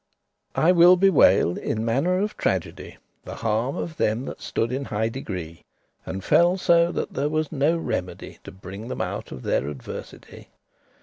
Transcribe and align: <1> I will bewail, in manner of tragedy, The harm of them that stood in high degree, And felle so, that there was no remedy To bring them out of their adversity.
<1> 0.55 0.63
I 0.65 0.71
will 0.71 0.97
bewail, 0.97 1.59
in 1.59 1.85
manner 1.85 2.17
of 2.17 2.35
tragedy, 2.35 2.97
The 3.23 3.35
harm 3.35 3.75
of 3.75 3.97
them 3.97 4.25
that 4.25 4.41
stood 4.41 4.71
in 4.71 4.85
high 4.85 5.09
degree, 5.09 5.63
And 6.07 6.23
felle 6.23 6.57
so, 6.57 6.91
that 6.91 7.13
there 7.13 7.29
was 7.29 7.51
no 7.51 7.77
remedy 7.77 8.39
To 8.45 8.51
bring 8.51 8.87
them 8.87 8.99
out 8.99 9.31
of 9.31 9.43
their 9.43 9.67
adversity. 9.67 10.49